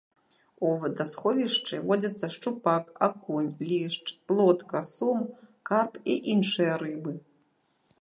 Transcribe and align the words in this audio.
У 0.69 0.69
вадасховішчы 0.83 1.75
водзяцца 1.91 2.25
шчупак, 2.37 2.85
акунь, 3.09 3.51
лешч, 3.69 4.05
плотка, 4.33 4.79
сом, 4.95 5.19
карп 5.73 5.93
і 6.15 6.21
іншыя 6.35 6.73
рыбы. 6.85 7.19